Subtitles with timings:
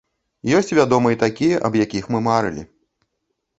[0.59, 2.67] Ёсць вядома і такія, аб якіх мы марылі.